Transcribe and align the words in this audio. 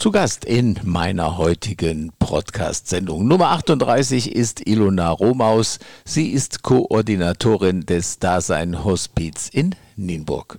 Zu 0.00 0.12
Gast 0.12 0.46
in 0.46 0.80
meiner 0.82 1.36
heutigen 1.36 2.10
Podcast-Sendung 2.18 3.28
Nummer 3.28 3.50
38 3.50 4.34
ist 4.34 4.66
Ilona 4.66 5.10
Romaus. 5.10 5.78
Sie 6.06 6.30
ist 6.30 6.62
Koordinatorin 6.62 7.84
des 7.84 8.18
Dasein 8.18 8.82
Hospiz 8.82 9.50
in 9.52 9.74
Nienburg. 9.96 10.58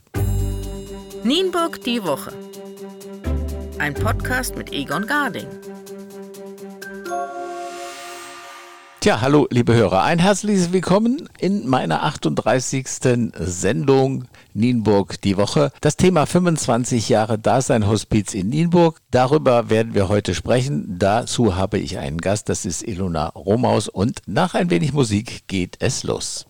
Nienburg 1.23 1.83
die 1.83 2.03
Woche. 2.03 2.31
Ein 3.79 3.95
Podcast 3.95 4.55
mit 4.55 4.71
Egon 4.71 5.07
Garding. 5.07 5.47
Tja, 9.03 9.19
hallo 9.19 9.47
liebe 9.49 9.73
Hörer, 9.73 10.03
ein 10.03 10.19
herzliches 10.19 10.73
Willkommen 10.73 11.27
in 11.39 11.67
meiner 11.67 12.03
38. 12.03 12.85
Sendung 13.33 14.25
Nienburg 14.53 15.19
die 15.21 15.37
Woche. 15.37 15.71
Das 15.81 15.97
Thema 15.97 16.27
25 16.27 17.09
Jahre 17.09 17.39
Dasein-Hospiz 17.39 18.35
in 18.35 18.49
Nienburg. 18.49 18.99
Darüber 19.09 19.71
werden 19.71 19.95
wir 19.95 20.07
heute 20.07 20.35
sprechen. 20.35 20.99
Dazu 20.99 21.55
habe 21.55 21.79
ich 21.79 21.97
einen 21.97 22.19
Gast, 22.19 22.47
das 22.47 22.63
ist 22.63 22.87
Ilona 22.87 23.29
Romaus 23.29 23.87
und 23.87 24.21
nach 24.27 24.53
ein 24.53 24.69
wenig 24.69 24.93
Musik 24.93 25.47
geht 25.47 25.77
es 25.79 26.03
los. 26.03 26.45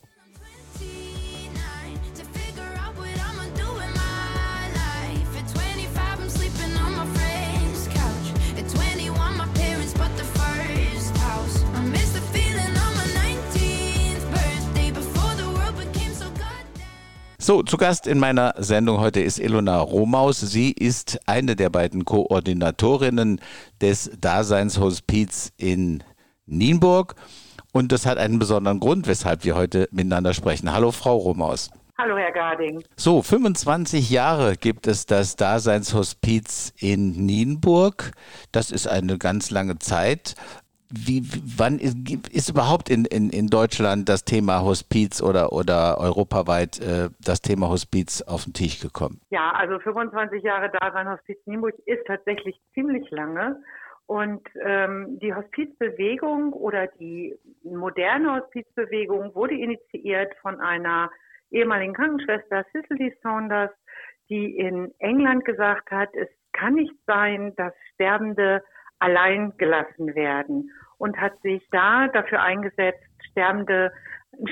So, 17.51 17.63
zu 17.63 17.75
Gast 17.75 18.07
in 18.07 18.17
meiner 18.17 18.53
Sendung 18.59 19.01
heute 19.01 19.19
ist 19.19 19.37
Ilona 19.37 19.77
Romaus. 19.77 20.39
Sie 20.39 20.71
ist 20.71 21.19
eine 21.25 21.57
der 21.57 21.69
beiden 21.69 22.05
Koordinatorinnen 22.05 23.41
des 23.81 24.09
Daseinshospiz 24.21 25.51
in 25.57 26.01
Nienburg. 26.45 27.15
Und 27.73 27.91
das 27.91 28.05
hat 28.05 28.17
einen 28.19 28.39
besonderen 28.39 28.79
Grund, 28.79 29.05
weshalb 29.05 29.43
wir 29.43 29.57
heute 29.57 29.89
miteinander 29.91 30.33
sprechen. 30.33 30.71
Hallo, 30.71 30.93
Frau 30.93 31.17
Romaus. 31.17 31.71
Hallo, 31.97 32.17
Herr 32.17 32.31
Garding. 32.31 32.83
So, 32.95 33.21
25 33.21 34.09
Jahre 34.09 34.55
gibt 34.55 34.87
es 34.87 35.05
das 35.05 35.35
Daseinshospiz 35.35 36.73
in 36.77 37.11
Nienburg. 37.11 38.13
Das 38.53 38.71
ist 38.71 38.87
eine 38.87 39.17
ganz 39.17 39.51
lange 39.51 39.77
Zeit 39.77 40.35
wie, 40.91 41.23
wann 41.57 41.79
ist, 41.79 41.97
ist 42.33 42.49
überhaupt 42.49 42.89
in, 42.89 43.05
in, 43.05 43.29
in 43.29 43.47
Deutschland 43.47 44.09
das 44.09 44.25
Thema 44.25 44.61
Hospiz 44.63 45.21
oder, 45.21 45.51
oder 45.53 45.97
europaweit 45.99 46.79
äh, 46.79 47.09
das 47.19 47.41
Thema 47.41 47.69
Hospiz 47.69 48.21
auf 48.21 48.43
den 48.43 48.53
Tisch 48.53 48.81
gekommen? 48.81 49.21
Ja, 49.29 49.51
also 49.51 49.79
25 49.79 50.43
Jahre 50.43 50.69
Dasein 50.69 51.09
Hospiz 51.09 51.37
Nienburg 51.45 51.75
ist 51.85 52.05
tatsächlich 52.05 52.59
ziemlich 52.73 53.09
lange. 53.11 53.61
Und 54.05 54.41
ähm, 54.65 55.19
die 55.21 55.33
Hospizbewegung 55.33 56.51
oder 56.51 56.87
die 56.99 57.33
moderne 57.63 58.41
Hospizbewegung 58.41 59.33
wurde 59.33 59.55
initiiert 59.55 60.33
von 60.41 60.59
einer 60.59 61.09
ehemaligen 61.49 61.93
Krankenschwester, 61.93 62.65
Cicely 62.71 63.15
Saunders, 63.23 63.71
die 64.29 64.57
in 64.57 64.93
England 64.99 65.45
gesagt 65.45 65.91
hat, 65.91 66.09
es 66.13 66.27
kann 66.53 66.73
nicht 66.73 66.95
sein, 67.07 67.53
dass 67.55 67.73
Sterbende 67.93 68.63
allein 69.01 69.51
gelassen 69.57 70.15
werden 70.15 70.71
und 70.97 71.19
hat 71.19 71.39
sich 71.41 71.67
da 71.71 72.07
dafür 72.07 72.41
eingesetzt, 72.41 73.03
Sterbende, 73.31 73.91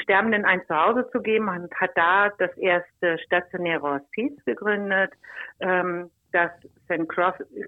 Sterbenden 0.02 0.44
ein 0.46 0.62
Zuhause 0.68 1.10
zu 1.12 1.22
geben 1.22 1.48
und 1.48 1.74
hat 1.76 1.92
da 1.96 2.30
das 2.38 2.56
erste 2.58 3.18
stationäre 3.20 4.00
Hospiz 4.00 4.44
gegründet, 4.46 5.12
ähm, 5.60 6.10
das 6.32 6.52
St. 6.86 7.08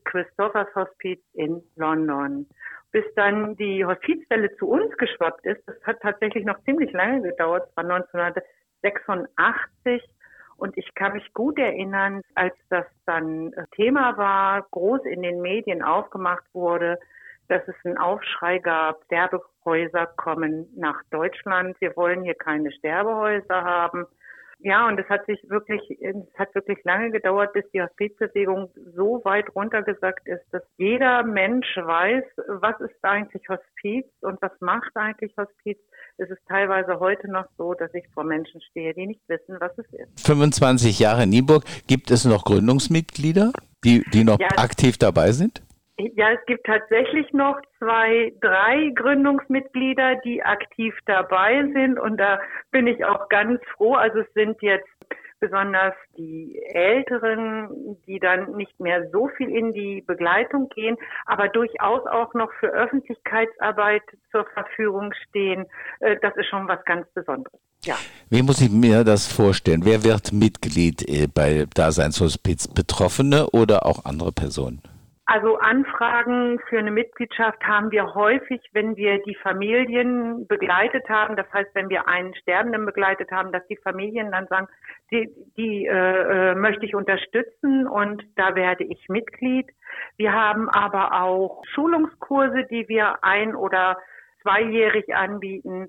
Christophers 0.06 0.68
Hospiz 0.76 1.20
in 1.34 1.64
London. 1.76 2.48
Bis 2.92 3.06
dann 3.16 3.56
die 3.56 3.86
Hospizwelle 3.86 4.56
zu 4.58 4.68
uns 4.68 4.96
geschwappt 4.98 5.46
ist, 5.46 5.62
das 5.68 5.82
hat 5.84 6.00
tatsächlich 6.02 6.46
noch 6.46 6.62
ziemlich 6.64 6.92
lange 6.92 7.22
gedauert, 7.22 7.68
es 7.70 7.78
war 7.78 7.86
1986 7.86 10.04
und 10.62 10.78
ich 10.78 10.94
kann 10.94 11.14
mich 11.14 11.34
gut 11.34 11.58
erinnern, 11.58 12.22
als 12.36 12.54
das 12.70 12.86
dann 13.08 13.52
Thema 13.76 14.16
war, 14.18 14.62
groß 14.70 15.02
in 15.06 15.24
den 15.24 15.42
Medien 15.42 15.82
aufgemacht 15.82 16.44
wurde, 16.54 17.00
dass 17.48 17.68
es 17.68 17.74
einen 17.84 17.98
Aufschrei 17.98 18.60
gab, 18.60 19.04
Sterbehäuser 19.06 20.06
kommen 20.18 20.68
nach 20.76 21.02
Deutschland. 21.10 21.76
Wir 21.82 21.98
wollen 21.98 22.22
hier 22.24 22.36
keine 22.36 22.72
Sterbehäuser 22.72 23.64
haben. 23.64 24.06
Ja, 24.64 24.88
und 24.88 25.00
es 25.00 25.10
hat 25.10 25.26
sich 25.26 25.40
wirklich, 25.50 25.82
es 26.02 26.16
hat 26.38 26.54
wirklich 26.54 26.78
lange 26.84 27.12
gedauert, 27.12 27.54
bis 27.54 27.64
die 27.74 27.82
Hospizbewegung 27.82 28.70
so 28.96 29.22
weit 29.24 29.54
runtergesagt 29.56 30.28
ist, 30.28 30.44
dass 30.52 30.62
jeder 30.78 31.24
Mensch 31.24 31.76
weiß, 31.78 32.24
was 32.48 32.80
ist 32.82 32.96
eigentlich 33.02 33.42
Hospiz 33.50 34.06
und 34.22 34.40
was 34.42 34.52
macht 34.60 34.96
eigentlich 34.96 35.34
Hospiz. 35.38 35.78
Es 36.18 36.30
ist 36.30 36.42
teilweise 36.48 37.00
heute 37.00 37.30
noch 37.32 37.46
so, 37.58 37.74
dass 37.74 37.92
ich 37.94 38.08
vor 38.14 38.24
Menschen 38.24 38.62
stehe, 38.62 38.94
die 38.94 39.08
nicht 39.08 39.22
wissen, 39.28 39.58
was 39.60 39.72
es 39.78 39.86
ist. 39.94 40.28
25 40.28 41.00
Jahre 41.00 41.24
in 41.24 41.30
Nieburg. 41.30 41.64
Gibt 41.88 42.12
es 42.12 42.26
noch 42.26 42.44
Gründungsmitglieder, 42.44 43.52
die, 43.84 44.04
die 44.14 44.24
noch 44.24 44.40
ja, 44.40 44.50
aktiv 44.58 45.00
dabei 45.00 45.32
sind? 45.32 45.64
Ja, 45.98 46.32
es 46.32 46.44
gibt 46.46 46.66
tatsächlich 46.66 47.32
noch 47.34 47.60
zwei, 47.78 48.34
drei 48.42 48.92
Gründungsmitglieder, 48.96 50.16
die 50.24 50.42
aktiv 50.44 50.98
dabei 51.06 51.64
sind 51.74 52.00
und 52.00 52.18
da 52.18 52.40
bin 52.72 52.88
ich 52.88 53.06
auch 53.06 53.30
ganz 53.30 53.62
froh. 53.76 53.94
Also 53.94 54.20
es 54.20 54.34
sind 54.34 54.62
jetzt 54.62 54.88
besonders 55.42 55.94
die 56.18 56.62
Älteren, 56.70 57.98
die 58.08 58.20
dann 58.20 58.56
nicht 58.56 58.80
mehr 58.80 59.10
so 59.12 59.28
viel 59.36 59.50
in 59.50 59.74
die 59.74 60.04
Begleitung 60.06 60.70
gehen, 60.70 60.96
aber 61.26 61.50
durchaus 61.50 62.06
auch 62.08 62.34
noch 62.34 62.52
für 62.60 62.68
Öffentlichkeitsarbeit 62.68 64.04
zur 64.32 64.46
Verfügung 64.54 65.12
stehen. 65.28 65.66
Äh, 66.00 66.18
das 66.22 66.36
ist 66.38 66.48
schon 66.48 66.68
was 66.68 66.84
ganz 66.86 67.08
Besonderes. 67.14 67.60
Ja. 67.84 67.96
Wie 68.30 68.44
muss 68.44 68.62
ich 68.62 68.70
mir 68.70 69.04
das 69.04 69.28
vorstellen? 69.28 69.82
Wer 69.84 70.04
wird 70.04 70.32
Mitglied 70.32 71.02
äh, 71.10 71.28
bei 71.28 71.66
Daseinshospiz? 71.74 72.68
Betroffene 72.68 73.50
oder 73.50 73.86
auch 73.88 74.06
andere 74.06 74.32
Personen? 74.32 74.82
Also 75.34 75.60
Anfragen 75.60 76.60
für 76.68 76.78
eine 76.78 76.92
Mitgliedschaft 76.92 77.64
haben 77.64 77.90
wir 77.92 78.16
häufig, 78.16 78.60
wenn 78.74 78.98
wir 78.98 79.24
die 79.24 79.36
Familien 79.36 80.46
begleitet 80.46 81.08
haben. 81.08 81.38
Das 81.38 81.46
heißt, 81.54 81.70
wenn 81.74 81.88
wir 81.88 82.10
einen 82.10 82.36
Sterbenden 82.36 82.86
begleitet 82.86 83.32
haben, 83.32 83.54
dass 83.54 83.66
die 83.68 83.78
Familien 83.78 84.30
dann 84.32 84.48
sagen, 84.48 84.68
die, 85.10 85.34
die 85.56 85.86
äh, 85.86 86.52
äh, 86.52 86.56
möchte 86.56 86.86
ich 86.86 86.96
unterstützen 86.96 87.88
und 87.88 88.26
da 88.36 88.56
werde 88.56 88.84
ich 88.84 89.08
Mitglied. 89.08 89.68
Wir 90.18 90.34
haben 90.34 90.68
aber 90.68 91.22
auch 91.22 91.64
Schulungskurse, 91.74 92.66
die 92.70 92.90
wir 92.90 93.24
ein- 93.24 93.56
oder 93.56 94.00
zweijährig 94.42 95.16
anbieten 95.16 95.88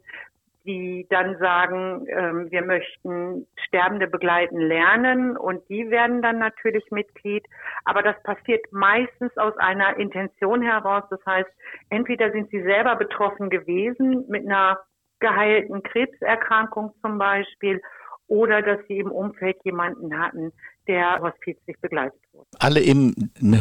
die 0.65 1.07
dann 1.11 1.39
sagen, 1.39 2.07
ähm, 2.09 2.51
wir 2.51 2.63
möchten 2.63 3.47
Sterbende 3.67 4.07
begleiten 4.07 4.59
lernen 4.59 5.37
und 5.37 5.69
die 5.69 5.91
werden 5.91 6.23
dann 6.23 6.39
natürlich 6.39 6.85
Mitglied. 6.91 7.45
Aber 7.85 8.03
das 8.03 8.21
passiert 8.23 8.65
meistens 8.73 9.37
aus 9.37 9.57
einer 9.59 9.97
Intention 9.99 10.63
heraus. 10.63 11.05
Das 11.11 11.21
heißt, 11.27 11.51
entweder 11.91 12.31
sind 12.33 12.51
sie 12.51 12.63
selber 12.63 12.97
betroffen 12.97 13.51
gewesen 13.51 14.25
mit 14.29 14.47
einer 14.47 14.81
geheilten 15.21 15.83
Krebserkrankung 15.83 16.93
zum 17.01 17.19
Beispiel 17.19 17.81
oder 18.27 18.63
dass 18.63 18.79
sie 18.89 18.99
im 18.99 19.13
Umfeld 19.13 19.57
jemanden 19.63 20.19
hatten, 20.19 20.53
der 20.87 21.21
hospizlich 21.21 21.77
begleitet 21.81 22.21
wurde. 22.33 22.47
Alle 22.59 22.81
im 22.81 23.15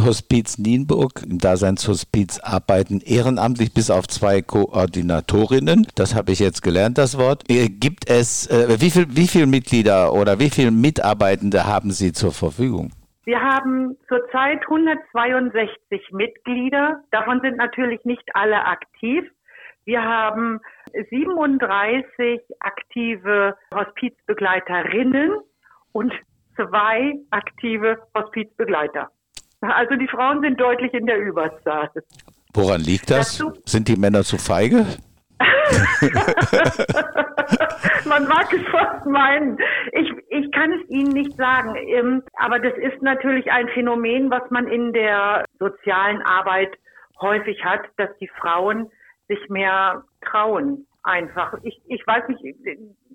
Hospiz 0.06 0.58
Nienburg, 0.58 1.24
im 1.24 1.38
Daseinshospiz, 1.38 2.40
arbeiten 2.40 3.02
ehrenamtlich 3.02 3.74
bis 3.74 3.90
auf 3.90 4.08
zwei 4.08 4.42
Koordinatorinnen. 4.42 5.88
Das 5.96 6.16
habe 6.16 6.32
ich 6.32 6.40
jetzt 6.40 6.62
gelernt, 6.62 6.98
das 6.98 7.18
Wort. 7.18 7.44
Äh, 7.50 7.70
gibt 7.70 8.10
es, 8.10 8.48
äh, 8.48 8.80
wie 8.80 8.90
viele 8.90 9.08
wie 9.10 9.28
viel 9.28 9.46
Mitglieder 9.46 10.14
oder 10.14 10.40
wie 10.40 10.50
viele 10.50 10.72
Mitarbeitende 10.72 11.66
haben 11.66 11.92
Sie 11.92 12.12
zur 12.14 12.32
Verfügung? 12.32 12.92
Wir 13.24 13.40
haben 13.40 13.98
zurzeit 14.08 14.62
162 14.64 16.12
Mitglieder. 16.12 17.02
Davon 17.12 17.40
sind 17.42 17.58
natürlich 17.58 18.04
nicht 18.04 18.28
alle 18.34 18.66
aktiv. 18.66 19.24
Wir 19.86 20.04
haben 20.04 20.60
37 21.10 22.42
aktive 22.60 23.56
Hospizbegleiterinnen 23.74 25.32
und 25.92 26.14
zwei 26.56 27.14
aktive 27.32 27.98
Hospizbegleiter. 28.16 29.10
Also 29.62 29.96
die 29.96 30.08
Frauen 30.08 30.42
sind 30.42 30.60
deutlich 30.60 30.94
in 30.94 31.06
der 31.06 31.20
Überzahl. 31.20 31.90
Woran 32.54 32.82
liegt 32.82 33.10
das? 33.10 33.38
Dazu? 33.38 33.54
Sind 33.66 33.88
die 33.88 33.96
Männer 33.96 34.24
zu 34.24 34.38
feige? 34.38 34.86
Man 38.06 38.28
mag 38.28 38.54
es 38.54 38.62
fast 38.70 39.06
meinen. 39.06 39.58
Ich, 39.94 40.12
ich 40.30 40.52
kann 40.52 40.74
es 40.74 40.90
Ihnen 40.90 41.14
nicht 41.14 41.36
sagen. 41.38 41.76
Ähm, 41.76 42.24
aber 42.34 42.60
das 42.60 42.74
ist 42.78 43.02
natürlich 43.02 43.50
ein 43.52 43.70
Phänomen, 43.70 44.30
was 44.30 44.44
man 44.50 44.68
in 44.68 44.92
der 44.94 45.46
sozialen 45.60 46.22
Arbeit 46.24 46.72
häufig 47.20 47.64
hat, 47.64 47.82
dass 47.98 48.10
die 48.20 48.30
Frauen 48.40 48.92
sich 49.28 49.40
mehr 49.50 50.04
trauen. 50.30 50.86
Einfach. 51.04 51.56
Ich, 51.64 51.82
ich 51.88 52.06
weiß 52.06 52.28
nicht, 52.28 52.44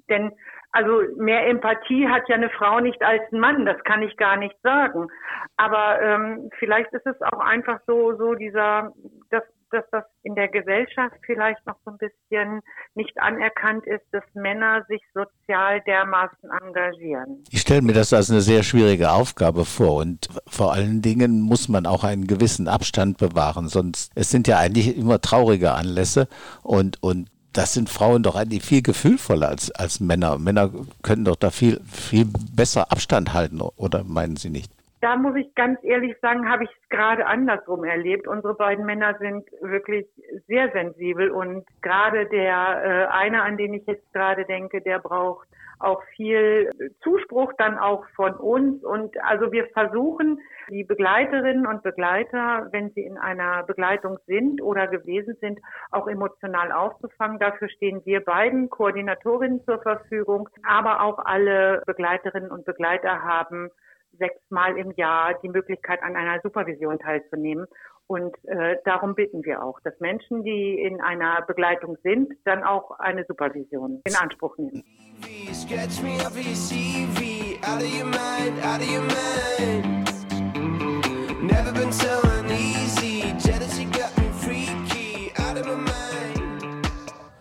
denn 0.09 0.33
also 0.77 1.01
mehr 1.17 1.47
Empathie 1.49 2.07
hat 2.07 2.29
ja 2.29 2.35
eine 2.35 2.51
Frau 2.51 2.81
nicht 2.81 3.03
als 3.03 3.23
ein 3.33 3.41
Mann, 3.41 3.65
das 3.65 3.83
kann 3.85 4.03
ich 4.03 4.15
gar 4.19 4.37
nicht 4.37 4.55
sagen. 4.63 5.09
Aber 5.57 6.01
ähm, 6.03 6.51
vielleicht 6.59 6.93
ist 6.93 7.07
es 7.07 7.21
auch 7.23 7.41
einfach 7.41 7.81
so, 7.87 8.15
so 8.19 8.35
dieser, 8.35 8.93
dass, 9.31 9.43
dass 9.71 9.85
das 9.91 10.05
in 10.23 10.35
der 10.35 10.49
Gesellschaft 10.49 11.17
vielleicht 11.25 11.65
noch 11.67 11.77
so 11.87 11.93
ein 11.93 11.97
bisschen 11.97 12.61
nicht 12.95 13.19
anerkannt 13.19 13.87
ist, 13.87 14.05
dass 14.13 14.23
Männer 14.35 14.85
sich 14.87 15.01
sozial 15.15 15.81
dermaßen 15.87 16.51
engagieren. 16.63 17.43
Ich 17.51 17.63
stelle 17.63 17.81
mir 17.81 17.95
das 17.95 18.13
als 18.13 18.31
eine 18.31 18.43
sehr 18.43 18.63
schwierige 18.63 19.13
Aufgabe 19.13 19.65
vor 19.65 20.03
und 20.03 20.29
vor 20.47 20.75
allen 20.75 21.01
Dingen 21.01 21.41
muss 21.41 21.71
man 21.71 21.87
auch 21.87 22.05
einen 22.05 22.27
gewissen 22.27 22.69
Abstand 22.69 23.17
bewahren, 23.17 23.69
sonst 23.69 24.13
es 24.15 24.31
sind 24.31 24.47
ja 24.47 24.59
eigentlich 24.59 24.99
immer 24.99 25.23
traurige 25.23 25.73
Anlässe 25.73 26.29
und 26.63 27.03
und 27.03 27.31
das 27.57 27.73
sind 27.73 27.89
Frauen 27.89 28.23
doch 28.23 28.37
eigentlich 28.37 28.63
viel 28.63 28.83
gefühlvoller 28.83 29.49
als, 29.49 29.71
als 29.73 30.01
Männer. 30.01 30.39
Männer 30.39 30.71
können 31.03 31.25
doch 31.25 31.37
da 31.37 31.51
viel, 31.51 31.81
viel 31.85 32.27
besser 32.55 32.93
Abstand 32.93 33.33
halten, 33.33 33.61
oder 33.77 34.05
meinen 34.05 34.37
Sie 34.37 34.51
nicht? 34.51 34.71
Da 35.01 35.17
muss 35.17 35.37
ich 35.37 35.55
ganz 35.55 35.79
ehrlich 35.83 36.17
sagen, 36.21 36.49
habe 36.49 36.65
ich 36.65 36.71
es 36.71 36.89
gerade 36.89 37.27
andersrum 37.27 37.85
erlebt. 37.85 38.27
Unsere 38.27 38.55
beiden 38.55 38.85
Männer 38.87 39.17
sind 39.19 39.45
wirklich 39.61 40.07
sehr 40.49 40.71
sensibel 40.73 41.31
und 41.31 41.65
gerade 41.83 42.27
der 42.27 43.09
äh, 43.11 43.15
eine, 43.15 43.43
an 43.43 43.57
den 43.57 43.75
ich 43.75 43.87
jetzt 43.87 44.13
gerade 44.13 44.45
denke, 44.45 44.81
der 44.81 44.99
braucht 44.99 45.47
auch 45.79 46.03
viel 46.15 46.71
Zuspruch 47.03 47.53
dann 47.59 47.79
auch 47.79 48.05
von 48.15 48.35
uns. 48.35 48.85
Und 48.85 49.17
also 49.23 49.53
wir 49.53 49.67
versuchen, 49.69 50.41
die 50.71 50.85
Begleiterinnen 50.85 51.67
und 51.67 51.83
Begleiter, 51.83 52.69
wenn 52.73 52.91
sie 52.91 53.03
in 53.03 53.19
einer 53.19 53.63
Begleitung 53.63 54.19
sind 54.27 54.63
oder 54.63 54.87
gewesen 54.89 55.37
sind, 55.41 55.61
auch 55.91 56.09
emotional 56.09 56.73
aufzufangen. 56.73 57.39
Dafür 57.39 57.69
stehen 57.69 58.03
wir 58.05 58.21
beiden 58.21 58.71
Koordinatorinnen 58.71 59.65
zur 59.65 59.81
Verfügung, 59.81 60.49
aber 60.63 61.03
auch 61.03 61.19
alle 61.19 61.83
Begleiterinnen 61.87 62.51
und 62.51 62.65
Begleiter 62.65 63.23
haben 63.23 63.71
sechsmal 64.19 64.77
im 64.79 64.93
Jahr 64.93 65.35
die 65.43 65.49
Möglichkeit, 65.49 66.03
an 66.03 66.17
einer 66.17 66.41
Supervision 66.41 66.99
teilzunehmen. 66.99 67.67
Und 68.09 68.37
äh, 68.45 68.77
darum 68.85 69.15
bitten 69.15 69.45
wir 69.45 69.63
auch, 69.63 69.81
dass 69.81 69.99
Menschen, 69.99 70.45
die 70.45 70.81
in 70.81 71.01
einer 71.01 71.43
Begleitung 71.43 71.97
sind, 72.05 72.33
dann 72.45 72.63
auch 72.63 72.93
eine 72.99 73.25
Supervision 73.27 74.01
in 74.05 74.15
Anspruch 74.15 74.57
nehmen. 74.59 74.85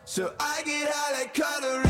So 0.07 0.31
I 0.39 0.61
get 0.63 0.87
high 0.87 1.11
like 1.11 1.33
Colorado. 1.33 1.84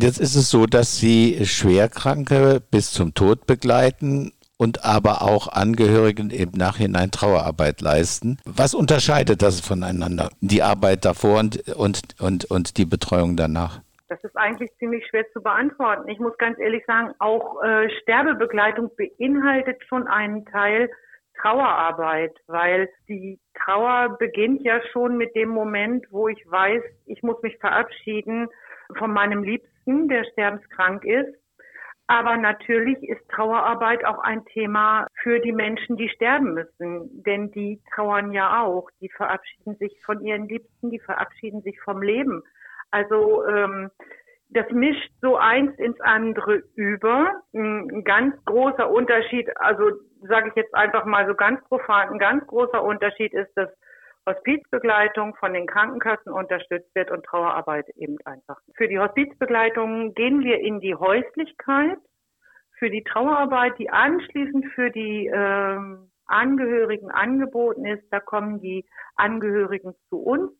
Jetzt 0.00 0.20
ist 0.20 0.36
es 0.36 0.48
so, 0.48 0.66
dass 0.66 0.98
Sie 0.98 1.44
Schwerkranke 1.44 2.60
bis 2.70 2.92
zum 2.92 3.14
Tod 3.14 3.46
begleiten 3.46 4.32
und 4.56 4.84
aber 4.84 5.22
auch 5.22 5.48
Angehörigen 5.48 6.30
im 6.30 6.50
Nachhinein 6.52 7.10
Trauerarbeit 7.10 7.80
leisten. 7.80 8.38
Was 8.44 8.74
unterscheidet 8.74 9.42
das 9.42 9.60
voneinander? 9.60 10.30
Die 10.40 10.62
Arbeit 10.62 11.04
davor 11.04 11.40
und, 11.40 11.68
und, 11.76 12.00
und, 12.20 12.44
und 12.44 12.76
die 12.76 12.84
Betreuung 12.84 13.36
danach? 13.36 13.80
Das 14.08 14.22
ist 14.22 14.36
eigentlich 14.36 14.70
ziemlich 14.78 15.04
schwer 15.08 15.24
zu 15.32 15.42
beantworten. 15.42 16.08
Ich 16.08 16.20
muss 16.20 16.36
ganz 16.38 16.58
ehrlich 16.60 16.84
sagen, 16.86 17.12
auch 17.18 17.60
äh, 17.62 17.90
Sterbebegleitung 18.02 18.90
beinhaltet 18.96 19.82
schon 19.88 20.06
einen 20.06 20.44
Teil 20.46 20.90
Trauerarbeit, 21.42 22.32
weil 22.46 22.88
die 23.08 23.40
Trauer 23.64 24.16
beginnt 24.18 24.62
ja 24.62 24.80
schon 24.92 25.16
mit 25.16 25.34
dem 25.34 25.48
Moment, 25.48 26.06
wo 26.10 26.28
ich 26.28 26.44
weiß, 26.48 26.82
ich 27.06 27.22
muss 27.22 27.40
mich 27.42 27.56
verabschieden 27.58 28.48
von 28.96 29.12
meinem 29.12 29.42
Liebsten, 29.42 30.08
der 30.08 30.24
sterbenskrank 30.24 31.04
ist. 31.04 31.34
Aber 32.06 32.38
natürlich 32.38 32.96
ist 33.02 33.28
Trauerarbeit 33.28 34.04
auch 34.06 34.18
ein 34.20 34.44
Thema 34.46 35.06
für 35.22 35.40
die 35.40 35.52
Menschen, 35.52 35.96
die 35.98 36.08
sterben 36.08 36.54
müssen. 36.54 37.22
Denn 37.24 37.50
die 37.50 37.82
trauern 37.94 38.32
ja 38.32 38.62
auch. 38.62 38.88
Die 39.02 39.10
verabschieden 39.10 39.76
sich 39.76 39.92
von 40.04 40.24
ihren 40.24 40.48
Liebsten, 40.48 40.90
die 40.90 41.00
verabschieden 41.00 41.60
sich 41.60 41.78
vom 41.82 42.00
Leben. 42.00 42.42
Also 42.90 43.46
ähm, 43.46 43.90
das 44.50 44.70
mischt 44.70 45.12
so 45.20 45.36
eins 45.36 45.78
ins 45.78 46.00
andere 46.00 46.62
über. 46.74 47.42
Ein 47.52 48.04
ganz 48.04 48.34
großer 48.46 48.90
Unterschied, 48.90 49.54
also 49.60 49.90
sage 50.22 50.48
ich 50.48 50.54
jetzt 50.54 50.74
einfach 50.74 51.04
mal 51.04 51.26
so 51.26 51.34
ganz 51.34 51.62
profan, 51.68 52.08
ein 52.08 52.18
ganz 52.18 52.46
großer 52.46 52.82
Unterschied 52.82 53.34
ist, 53.34 53.52
dass 53.54 53.68
Hospizbegleitung 54.28 55.34
von 55.36 55.52
den 55.54 55.66
Krankenkassen 55.66 56.32
unterstützt 56.32 56.94
wird 56.94 57.10
und 57.10 57.24
Trauerarbeit 57.24 57.88
eben 57.96 58.16
einfach. 58.24 58.58
Für 58.76 58.88
die 58.88 58.98
Hospizbegleitung 58.98 60.14
gehen 60.14 60.42
wir 60.44 60.60
in 60.60 60.80
die 60.80 60.94
Häuslichkeit. 60.94 61.98
Für 62.78 62.90
die 62.90 63.02
Trauerarbeit, 63.02 63.78
die 63.78 63.90
anschließend 63.90 64.66
für 64.74 64.90
die 64.90 65.26
äh, 65.26 65.78
Angehörigen 66.26 67.10
angeboten 67.10 67.86
ist, 67.86 68.04
da 68.10 68.20
kommen 68.20 68.60
die 68.60 68.84
Angehörigen 69.16 69.94
zu 70.08 70.18
uns, 70.18 70.52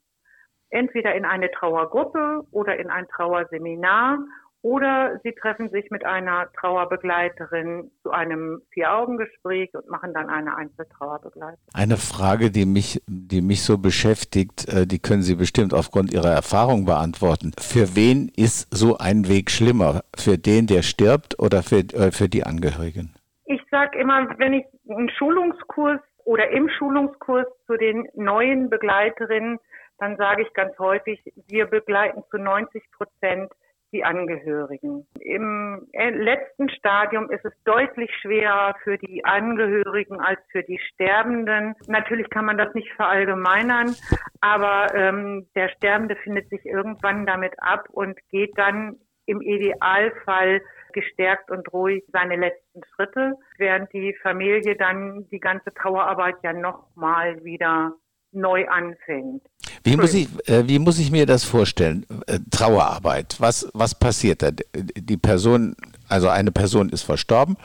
entweder 0.70 1.15
in 1.15 1.25
eine 1.25 1.50
Trauergruppe 1.50 2.43
oder 2.50 2.79
in 2.79 2.91
ein 2.91 3.06
Trauerseminar 3.09 4.19
oder 4.62 5.20
sie 5.22 5.32
treffen 5.32 5.70
sich 5.70 5.90
mit 5.90 6.05
einer 6.05 6.50
Trauerbegleiterin 6.58 7.90
zu 8.02 8.10
einem 8.10 8.62
Vier-Augen-Gespräch 8.70 9.72
und 9.75 9.88
machen 9.88 10.12
dann 10.14 10.28
eine 10.28 10.56
Einzeltrauerbegleitung. 10.56 11.58
Eine 11.72 11.96
Frage, 11.96 12.50
die 12.50 12.66
mich, 12.66 13.00
die 13.06 13.40
mich 13.40 13.62
so 13.62 13.78
beschäftigt, 13.78 14.69
äh, 14.69 14.87
die 14.87 14.99
können 14.99 15.22
Sie 15.22 15.37
bestimmt 15.37 15.75
aufgrund 15.75 16.12
Ihrer 16.12 16.31
Erfahrung 16.31 16.87
beantworten. 16.87 17.52
Für 17.58 17.94
wen 17.94 18.31
ist 18.37 18.69
so 18.75 18.99
ein 18.99 19.28
Weg 19.28 19.50
schlimmer? 19.50 20.02
Für 20.16 20.38
den, 20.38 20.66
der 20.66 20.82
stirbt 20.82 21.38
oder 21.38 21.62
für, 21.62 21.78
äh, 21.78 22.10
für 22.10 22.28
die 22.28 22.44
Angehörigen? 22.44 23.14
Ich 23.44 23.62
sage 23.70 23.99
immer, 23.99 24.28
wenn 24.38 24.55
ich 24.55 24.66
einen 24.90 25.08
Schulungskurs 25.10 26.00
oder 26.25 26.50
im 26.50 26.69
Schulungskurs 26.69 27.46
zu 27.66 27.76
den 27.76 28.08
neuen 28.14 28.69
Begleiterinnen, 28.69 29.58
dann 29.99 30.16
sage 30.16 30.43
ich 30.43 30.52
ganz 30.52 30.78
häufig, 30.78 31.20
wir 31.46 31.66
begleiten 31.66 32.22
zu 32.31 32.38
90 32.38 32.82
Prozent 32.93 33.50
die 33.93 34.05
Angehörigen. 34.05 35.06
Im 35.20 35.87
äh, 35.93 36.11
letzten 36.11 36.69
Stadium 36.70 37.31
ist 37.31 37.44
es 37.44 37.52
deutlich 37.64 38.11
schwerer 38.20 38.75
für 38.82 38.99
die 38.99 39.25
Angehörigen 39.25 40.20
als 40.20 40.40
für 40.50 40.62
die 40.62 40.79
Sterbenden. 40.93 41.75
Natürlich 41.87 42.29
kann 42.31 42.44
man 42.44 42.58
das 42.58 42.73
nicht 42.75 42.93
verallgemeinern, 42.93 43.94
aber 44.40 44.94
ähm, 44.94 45.46
der 45.55 45.69
Sterbende 45.70 46.17
findet 46.17 46.48
sich 46.51 46.65
irgendwann 46.67 47.27
damit 47.27 47.55
ab 47.58 47.89
und 47.91 48.19
geht 48.31 48.56
dann 48.56 48.96
im 49.27 49.41
Idealfall 49.43 50.62
gestärkt 50.93 51.51
und 51.51 51.70
ruhig 51.72 52.03
seine 52.12 52.36
letzten 52.36 52.81
Schritte, 52.94 53.34
während 53.58 53.93
die 53.93 54.15
Familie 54.22 54.74
dann 54.77 55.29
die 55.31 55.41
ganze 55.41 55.72
Trauerarbeit 55.74 56.36
ja 56.43 56.53
nochmal 56.53 57.44
wieder 57.44 57.93
neu 58.32 58.67
anfängt. 58.69 59.43
Wie 59.85 59.97
muss 59.97 60.15
ich, 60.15 60.29
äh, 60.49 60.69
wie 60.69 60.79
muss 60.79 60.99
ich 60.99 61.11
mir 61.11 61.27
das 61.27 61.44
vorstellen? 61.44 62.05
Äh, 62.27 62.39
Trauerarbeit. 62.51 63.37
Was, 63.39 63.70
was 63.75 63.99
passiert 63.99 64.43
da? 64.43 64.51
Die 64.75 65.17
Person, 65.17 65.77
also 66.08 66.29
eine 66.29 66.53
Person 66.53 66.89
ist 66.91 67.03
verstorben. 67.03 67.56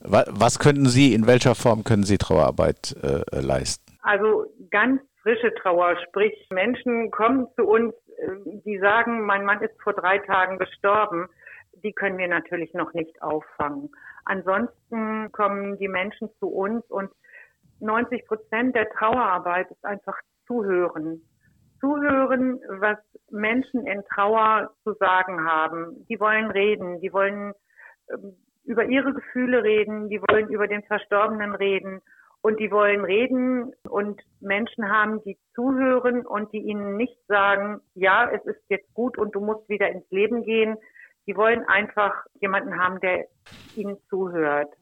Was, 0.00 0.58
könnten 0.58 0.86
Sie, 0.86 1.14
in 1.14 1.26
welcher 1.26 1.54
Form 1.54 1.84
können 1.84 2.04
Sie 2.04 2.18
Trauerarbeit 2.18 2.96
äh, 3.02 3.40
leisten? 3.40 3.82
Also 4.02 4.46
ganz 4.70 5.00
frische 5.22 5.54
Trauer, 5.54 5.96
sprich 6.08 6.34
Menschen 6.50 7.10
kommen 7.10 7.46
zu 7.56 7.64
uns, 7.64 7.94
äh, 8.18 8.60
die 8.64 8.78
sagen, 8.78 9.22
mein 9.22 9.44
Mann 9.44 9.60
ist 9.62 9.74
vor 9.82 9.92
drei 9.92 10.18
Tagen 10.18 10.58
gestorben. 10.58 11.28
Die 11.82 11.92
können 11.92 12.18
wir 12.18 12.28
natürlich 12.28 12.74
noch 12.74 12.92
nicht 12.92 13.20
auffangen. 13.22 13.90
Ansonsten 14.24 15.32
kommen 15.32 15.78
die 15.78 15.88
Menschen 15.88 16.28
zu 16.38 16.46
uns 16.48 16.84
und 16.88 17.10
90 17.82 18.26
Prozent 18.26 18.74
der 18.74 18.88
Trauerarbeit 18.90 19.70
ist 19.70 19.84
einfach 19.84 20.18
zuhören. 20.46 21.22
Zuhören, 21.80 22.60
was 22.68 22.98
Menschen 23.30 23.86
in 23.86 24.02
Trauer 24.14 24.70
zu 24.84 24.94
sagen 24.94 25.44
haben. 25.44 26.06
Die 26.08 26.20
wollen 26.20 26.50
reden, 26.50 27.00
die 27.00 27.12
wollen 27.12 27.52
ähm, 28.10 28.36
über 28.64 28.84
ihre 28.84 29.12
Gefühle 29.12 29.64
reden, 29.64 30.08
die 30.08 30.20
wollen 30.22 30.48
über 30.48 30.68
den 30.68 30.84
Verstorbenen 30.84 31.54
reden 31.54 32.00
und 32.42 32.60
die 32.60 32.70
wollen 32.70 33.04
reden 33.04 33.72
und 33.88 34.20
Menschen 34.40 34.88
haben, 34.88 35.22
die 35.24 35.36
zuhören 35.54 36.24
und 36.24 36.52
die 36.52 36.58
ihnen 36.58 36.96
nicht 36.96 37.16
sagen, 37.26 37.80
ja, 37.94 38.30
es 38.30 38.44
ist 38.44 38.62
jetzt 38.68 38.92
gut 38.94 39.18
und 39.18 39.34
du 39.34 39.40
musst 39.40 39.68
wieder 39.68 39.88
ins 39.88 40.08
Leben 40.10 40.44
gehen. 40.44 40.76
Die 41.26 41.36
wollen 41.36 41.64
einfach 41.68 42.24
jemanden 42.40 42.78
haben, 42.78 43.00
der 43.00 43.26
ihnen 43.76 43.96
zuhört. 44.08 44.72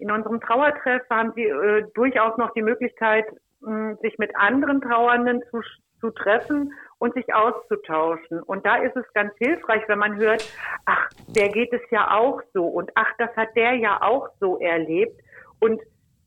In 0.00 0.10
unserem 0.10 0.40
Trauertreff 0.40 1.02
haben 1.10 1.32
sie 1.34 1.44
äh, 1.44 1.84
durchaus 1.94 2.36
noch 2.38 2.52
die 2.54 2.62
Möglichkeit, 2.62 3.26
mh, 3.60 3.96
sich 3.96 4.18
mit 4.18 4.34
anderen 4.34 4.80
Trauernden 4.80 5.42
zu, 5.50 5.60
zu 6.00 6.10
treffen 6.10 6.72
und 6.98 7.14
sich 7.14 7.34
auszutauschen. 7.34 8.42
Und 8.42 8.64
da 8.64 8.76
ist 8.76 8.96
es 8.96 9.04
ganz 9.12 9.32
hilfreich, 9.36 9.82
wenn 9.88 9.98
man 9.98 10.16
hört, 10.16 10.42
ach, 10.86 11.08
der 11.28 11.50
geht 11.50 11.72
es 11.72 11.82
ja 11.90 12.10
auch 12.10 12.40
so 12.54 12.66
und 12.66 12.90
ach, 12.94 13.12
das 13.18 13.34
hat 13.36 13.54
der 13.56 13.74
ja 13.74 14.00
auch 14.02 14.28
so 14.40 14.58
erlebt. 14.58 15.20
Und 15.60 15.80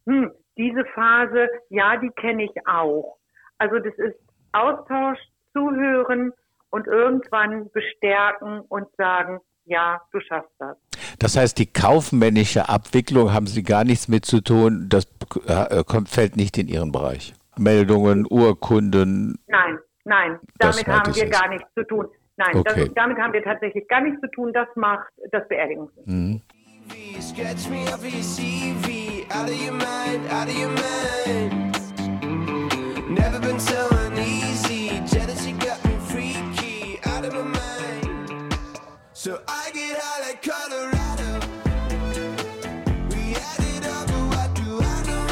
hm, 0.06 0.32
diese 0.56 0.86
Phase, 0.94 1.50
ja, 1.70 1.98
die 1.98 2.12
kenne 2.12 2.44
ich 2.44 2.68
auch. 2.68 3.18
Also 3.58 3.80
das 3.80 3.96
ist 3.96 4.20
Austausch, 4.52 5.20
Zuhören 5.54 6.32
und 6.70 6.88
irgendwann 6.88 7.72
bestärken 7.72 8.62
und 8.62 8.88
sagen, 8.98 9.40
ja, 9.66 10.02
du 10.12 10.20
schaffst 10.20 10.54
das. 10.60 10.78
Das 11.24 11.38
heißt, 11.38 11.58
die 11.58 11.68
kaufmännische 11.68 12.68
Abwicklung 12.68 13.32
haben 13.34 13.48
Sie 13.48 13.64
gar 13.64 13.86
nichts 13.86 14.10
mit 14.10 14.26
zu 14.26 14.42
tun, 14.42 14.88
das 14.90 15.08
äh, 15.48 15.82
kommt, 15.86 16.10
fällt 16.10 16.36
nicht 16.36 16.58
in 16.58 16.68
Ihren 16.68 16.92
Bereich. 16.92 17.34
Meldungen, 17.58 18.26
Urkunden. 18.30 19.40
Nein, 19.48 19.80
nein, 20.04 20.38
damit 20.60 20.86
haben 20.86 21.16
wir 21.16 21.30
gar 21.30 21.48
nichts 21.48 21.68
zu 21.76 21.84
tun. 21.88 22.08
Nein, 22.36 22.58
okay. 22.58 22.88
das, 22.88 22.94
damit 22.96 23.18
haben 23.20 23.32
wir 23.32 23.42
tatsächlich 23.42 23.88
gar 23.88 24.02
nichts 24.02 24.20
zu 24.20 24.30
tun. 24.32 24.52
Das 24.52 24.68
macht 24.76 25.08
das 25.32 25.48
Beerdigungssystem. 25.48 26.14
Mhm. 26.14 26.42
Never 33.10 33.40
been 33.40 33.60
so 33.60 33.76
uneasy. 34.08 35.02
Jealousy 35.06 35.52
got 35.54 35.84
me 35.86 35.98
freaky 36.00 37.00
out 37.06 37.24
of 37.26 37.34
my 37.34 37.44
mind. 37.44 37.53
So 39.24 39.40
I 39.48 39.72
get 39.72 39.98
high 39.98 40.20
like 40.28 40.42
Colorado. 40.44 41.40
We 43.08 43.34
added 43.34 43.86
up, 43.88 44.06
but 44.06 44.24
what 44.36 44.54
do 44.54 44.84
I 44.84 45.00
know? 45.08 45.28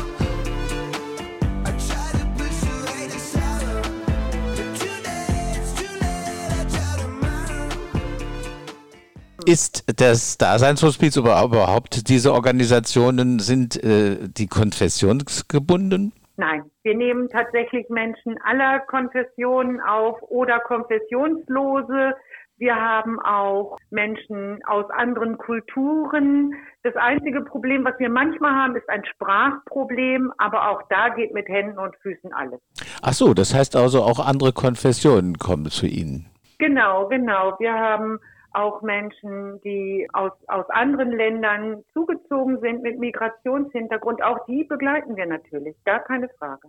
Ist 9.45 9.83
das 9.99 10.37
Daseinshospiz 10.37 11.17
überhaupt, 11.17 12.07
diese 12.07 12.31
Organisationen, 12.31 13.39
sind 13.39 13.75
äh, 13.83 14.15
die 14.21 14.47
konfessionsgebunden? 14.47 16.13
Nein, 16.37 16.63
wir 16.83 16.95
nehmen 16.95 17.27
tatsächlich 17.29 17.89
Menschen 17.89 18.39
aller 18.43 18.79
Konfessionen 18.79 19.81
auf 19.81 20.21
oder 20.21 20.59
Konfessionslose. 20.59 22.13
Wir 22.61 22.75
haben 22.75 23.19
auch 23.21 23.79
Menschen 23.89 24.63
aus 24.67 24.85
anderen 24.91 25.39
Kulturen. 25.39 26.53
Das 26.83 26.95
einzige 26.95 27.41
Problem, 27.41 27.83
was 27.83 27.97
wir 27.97 28.07
manchmal 28.07 28.53
haben, 28.53 28.75
ist 28.75 28.87
ein 28.87 29.03
Sprachproblem, 29.03 30.31
aber 30.37 30.69
auch 30.69 30.83
da 30.87 31.09
geht 31.09 31.33
mit 31.33 31.47
Händen 31.47 31.79
und 31.79 31.95
Füßen 32.03 32.31
alles. 32.33 32.59
Ach 33.01 33.13
so, 33.13 33.33
das 33.33 33.55
heißt 33.55 33.75
also 33.75 34.03
auch 34.03 34.19
andere 34.19 34.53
Konfessionen 34.53 35.39
kommen 35.39 35.71
zu 35.71 35.87
Ihnen. 35.87 36.29
Genau, 36.59 37.07
genau. 37.07 37.55
Wir 37.57 37.73
haben 37.73 38.19
auch 38.51 38.83
Menschen, 38.83 39.59
die 39.61 40.07
aus, 40.13 40.33
aus 40.47 40.69
anderen 40.69 41.13
Ländern 41.13 41.83
zugezogen 41.93 42.59
sind 42.59 42.83
mit 42.83 42.99
Migrationshintergrund. 42.99 44.21
Auch 44.21 44.45
die 44.45 44.65
begleiten 44.65 45.15
wir 45.15 45.25
natürlich, 45.25 45.75
gar 45.83 46.01
keine 46.01 46.29
Frage. 46.37 46.67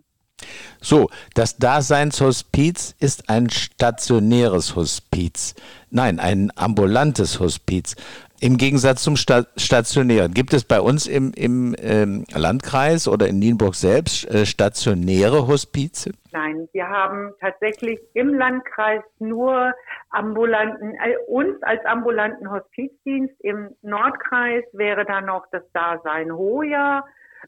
So, 0.82 1.08
das 1.34 1.56
Daseinshospiz 1.58 2.96
ist 2.98 3.30
ein 3.30 3.50
stationäres 3.50 4.74
Hospiz. 4.74 5.54
Nein, 5.90 6.18
ein 6.18 6.50
ambulantes 6.56 7.38
Hospiz. 7.38 7.94
Im 8.40 8.56
Gegensatz 8.56 9.04
zum 9.04 9.14
Sta 9.14 9.44
stationären. 9.56 10.34
Gibt 10.34 10.52
es 10.52 10.64
bei 10.64 10.80
uns 10.80 11.06
im, 11.06 11.32
im 11.36 11.76
ähm, 11.78 12.24
Landkreis 12.34 13.06
oder 13.06 13.28
in 13.28 13.38
Nienburg 13.38 13.76
selbst 13.76 14.28
äh, 14.28 14.44
stationäre 14.44 15.46
Hospize? 15.46 16.10
Nein, 16.32 16.68
wir 16.72 16.88
haben 16.88 17.32
tatsächlich 17.40 18.00
im 18.14 18.34
Landkreis 18.34 19.02
nur 19.20 19.72
ambulanten, 20.10 20.96
äh, 20.96 21.16
uns 21.28 21.62
als 21.62 21.84
ambulanten 21.84 22.50
Hospizdienst. 22.50 23.34
Im 23.44 23.76
Nordkreis 23.82 24.64
wäre 24.72 25.04
da 25.04 25.20
noch 25.20 25.46
das 25.52 25.62
Dasein 25.72 26.32
Hoja. 26.32 27.04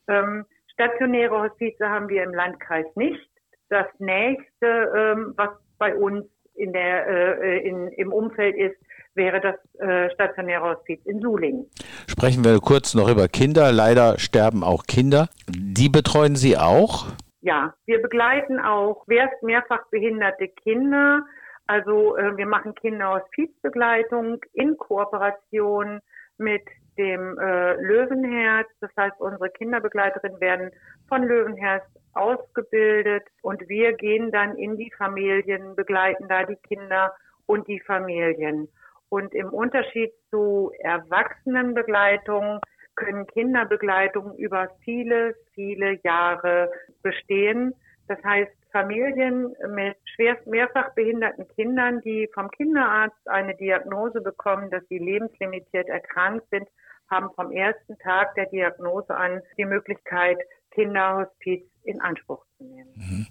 Ähm, 0.06 0.44
stationäre 0.74 1.42
Hospize 1.42 1.88
haben 1.88 2.08
wir 2.08 2.22
im 2.22 2.34
Landkreis 2.34 2.86
nicht. 2.94 3.28
Das 3.68 3.86
nächste, 3.98 4.66
ähm, 4.96 5.34
was 5.36 5.50
bei 5.78 5.94
uns 5.96 6.26
in 6.54 6.72
der, 6.72 7.06
äh, 7.06 7.66
in, 7.66 7.88
im 7.88 8.12
Umfeld 8.12 8.56
ist, 8.56 8.76
wäre 9.14 9.40
das 9.40 9.56
äh, 9.80 10.10
stationäre 10.14 10.76
Hospiz 10.76 11.00
in 11.04 11.20
Sulingen. 11.20 11.70
Sprechen 12.08 12.44
wir 12.44 12.58
kurz 12.60 12.94
noch 12.94 13.08
über 13.08 13.28
Kinder. 13.28 13.72
Leider 13.72 14.18
sterben 14.18 14.62
auch 14.64 14.84
Kinder. 14.84 15.28
Die 15.48 15.88
betreuen 15.88 16.36
Sie 16.36 16.56
auch? 16.56 17.06
Ja, 17.40 17.74
wir 17.86 18.00
begleiten 18.00 18.58
auch 18.58 19.06
mehrfach 19.06 19.86
behinderte 19.90 20.48
Kinder. 20.48 21.24
Also 21.66 22.16
äh, 22.16 22.36
wir 22.36 22.46
machen 22.46 22.74
Kinderhospizbegleitung 22.74 24.38
in 24.52 24.76
Kooperation 24.76 26.00
mit 26.38 26.62
dem 26.96 27.38
äh, 27.38 27.74
Löwenherz. 27.74 28.68
Das 28.80 28.90
heißt, 28.96 29.20
unsere 29.20 29.50
Kinderbegleiterinnen 29.50 30.40
werden 30.40 30.70
von 31.08 31.22
Löwenherz 31.22 31.84
ausgebildet 32.14 33.24
und 33.42 33.68
wir 33.68 33.92
gehen 33.94 34.30
dann 34.30 34.56
in 34.56 34.76
die 34.76 34.92
Familien, 34.96 35.74
begleiten 35.74 36.28
da 36.28 36.44
die 36.44 36.56
Kinder 36.56 37.12
und 37.46 37.66
die 37.68 37.80
Familien. 37.80 38.68
Und 39.08 39.34
im 39.34 39.48
Unterschied 39.48 40.12
zu 40.30 40.72
Erwachsenenbegleitung 40.78 42.60
können 42.94 43.26
Kinderbegleitungen 43.26 44.36
über 44.36 44.68
viele, 44.84 45.34
viele 45.54 45.98
Jahre 46.02 46.70
bestehen. 47.02 47.74
Das 48.08 48.22
heißt, 48.22 48.52
Familien 48.70 49.54
mit 49.68 49.96
schwerst 50.14 50.46
mehrfach 50.48 50.94
behinderten 50.94 51.46
Kindern, 51.48 52.00
die 52.00 52.28
vom 52.34 52.50
Kinderarzt 52.50 53.28
eine 53.28 53.54
Diagnose 53.54 54.20
bekommen, 54.20 54.68
dass 54.70 54.82
sie 54.88 54.98
lebenslimitiert 54.98 55.88
erkrankt 55.88 56.48
sind, 56.50 56.68
haben 57.14 57.28
vom 57.34 57.52
ersten 57.52 57.98
Tag 57.98 58.34
der 58.34 58.46
Diagnose 58.46 59.14
an 59.14 59.40
die 59.56 59.64
Möglichkeit, 59.64 60.38
Kinderhospiz 60.72 61.62
in 61.84 62.00
Anspruch 62.00 62.44
zu 62.56 62.64
nehmen. 62.64 62.90
Mhm. 62.96 63.26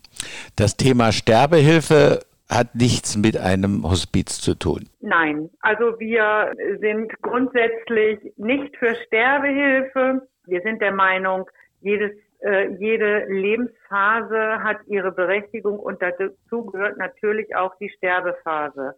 Das 0.55 0.77
Thema 0.77 1.11
Sterbehilfe 1.11 2.19
hat 2.49 2.75
nichts 2.75 3.17
mit 3.17 3.37
einem 3.37 3.83
Hospiz 3.83 4.39
zu 4.39 4.55
tun. 4.55 4.89
Nein, 4.99 5.49
also 5.59 5.99
wir 5.99 6.53
sind 6.79 7.11
grundsätzlich 7.21 8.19
nicht 8.37 8.75
für 8.77 8.95
Sterbehilfe. 9.07 10.27
Wir 10.45 10.61
sind 10.61 10.81
der 10.81 10.91
Meinung, 10.91 11.49
jedes, 11.81 12.11
äh, 12.41 12.69
jede 12.75 13.25
Lebensphase 13.27 14.63
hat 14.63 14.77
ihre 14.87 15.11
Berechtigung 15.11 15.79
und 15.79 16.01
dazu 16.01 16.65
gehört 16.65 16.97
natürlich 16.97 17.55
auch 17.55 17.75
die 17.79 17.89
Sterbephase. 17.89 18.95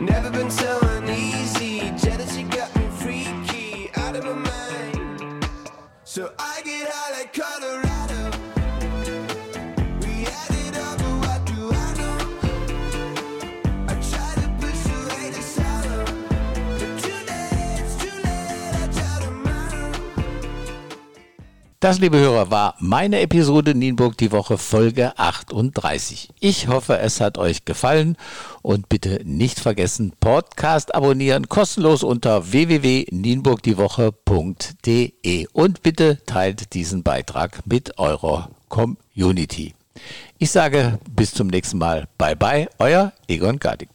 Never 0.00 0.30
been 0.30 0.48
so 0.48 0.78
uneasy. 0.96 1.92
Jealousy 1.96 2.44
got 2.44 2.74
me 2.76 2.88
freaky 2.98 3.90
out 3.96 4.16
of 4.16 4.24
my 4.24 4.32
mind. 4.32 5.44
So 6.04 6.30
I 6.38 6.62
get 6.64 6.88
high 6.88 7.20
like 7.20 7.32
Colorado. 7.32 7.77
Das, 21.80 22.00
liebe 22.00 22.18
Hörer, 22.18 22.50
war 22.50 22.74
meine 22.80 23.20
Episode 23.20 23.72
Nienburg 23.72 24.18
die 24.18 24.32
Woche 24.32 24.58
Folge 24.58 25.16
38. 25.16 26.30
Ich 26.40 26.66
hoffe, 26.66 26.98
es 26.98 27.20
hat 27.20 27.38
euch 27.38 27.66
gefallen 27.66 28.16
und 28.62 28.88
bitte 28.88 29.20
nicht 29.22 29.60
vergessen, 29.60 30.12
Podcast 30.18 30.92
abonnieren 30.92 31.48
kostenlos 31.48 32.02
unter 32.02 32.50
www.nienburgdiewoche.de 32.50 35.46
und 35.52 35.82
bitte 35.84 36.18
teilt 36.26 36.74
diesen 36.74 37.04
Beitrag 37.04 37.64
mit 37.64 37.96
eurer 37.96 38.50
Community. 38.68 39.76
Ich 40.38 40.50
sage 40.50 40.98
bis 41.08 41.32
zum 41.32 41.46
nächsten 41.46 41.78
Mal. 41.78 42.08
Bye 42.18 42.34
bye, 42.34 42.68
euer 42.80 43.12
Egon 43.28 43.60
Gardig. 43.60 43.88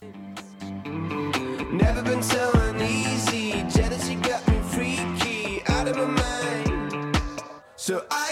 So 7.85 8.05
I 8.09 8.22